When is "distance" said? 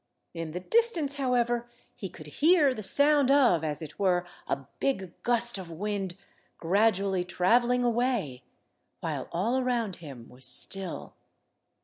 0.59-1.17